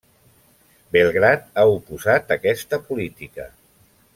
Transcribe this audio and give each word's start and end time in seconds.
Belgrad 0.95 1.45
ha 1.53 1.65
oposat 1.73 2.35
aquesta 2.37 2.81
política. 2.89 3.47